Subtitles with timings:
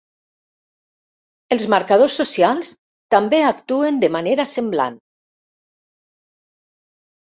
[1.57, 2.73] Els marcadors socials
[3.19, 5.01] també actuen de manera semblant.